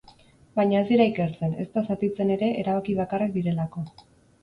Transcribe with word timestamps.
Baina 0.59 0.79
ez 0.79 0.85
dira 0.91 1.05
ikertzen, 1.09 1.53
ezta 1.65 1.85
zatitzen 1.91 2.35
ere, 2.39 2.53
erabaki 2.65 3.01
bakarrak 3.05 3.41
direlako. 3.41 3.89